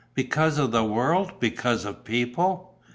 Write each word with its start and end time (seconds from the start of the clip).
"Because 0.15 0.57
of 0.57 0.71
the 0.71 0.83
world? 0.83 1.33
Because 1.39 1.85
of 1.85 2.03
people?" 2.03 2.75